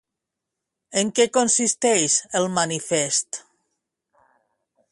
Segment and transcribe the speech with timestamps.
[1.01, 3.41] En què consisteix el manifest?